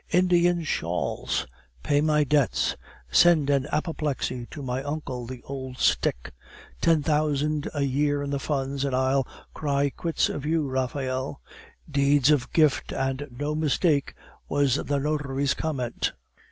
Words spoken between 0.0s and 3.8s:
"Indian shawls!" "Pay my debts!" "Send an